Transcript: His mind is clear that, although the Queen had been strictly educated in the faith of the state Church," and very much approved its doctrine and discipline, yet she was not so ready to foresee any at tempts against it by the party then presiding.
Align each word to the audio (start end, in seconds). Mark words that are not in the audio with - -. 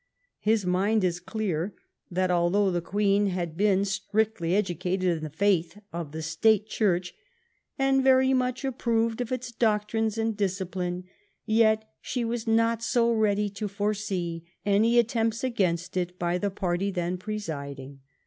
His 0.39 0.65
mind 0.65 1.03
is 1.03 1.19
clear 1.19 1.75
that, 2.09 2.31
although 2.31 2.71
the 2.71 2.81
Queen 2.81 3.27
had 3.27 3.55
been 3.55 3.85
strictly 3.85 4.55
educated 4.55 5.15
in 5.17 5.23
the 5.23 5.29
faith 5.29 5.77
of 5.93 6.11
the 6.11 6.23
state 6.23 6.65
Church," 6.65 7.13
and 7.77 8.03
very 8.03 8.33
much 8.33 8.65
approved 8.65 9.21
its 9.31 9.51
doctrine 9.51 10.09
and 10.17 10.35
discipline, 10.35 11.03
yet 11.45 11.87
she 12.01 12.25
was 12.25 12.47
not 12.47 12.81
so 12.81 13.11
ready 13.13 13.47
to 13.51 13.67
foresee 13.67 14.43
any 14.65 14.97
at 14.97 15.09
tempts 15.09 15.43
against 15.43 15.95
it 15.95 16.17
by 16.17 16.39
the 16.39 16.49
party 16.49 16.89
then 16.89 17.19
presiding. 17.19 17.99